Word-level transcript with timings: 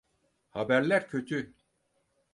Haberler 0.49 1.07
kötü. 1.07 1.53